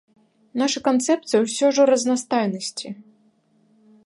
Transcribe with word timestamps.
Наша 0.61 0.79
канцэпцыя 0.87 1.39
ўсё 1.43 1.67
ж 1.75 1.83
у 1.83 1.87
разнастайнасці. 1.93 2.87